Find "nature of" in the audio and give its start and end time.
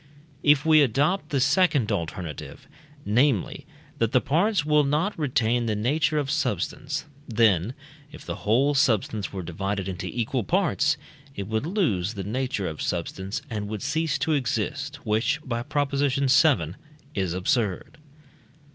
5.75-6.31, 12.23-12.81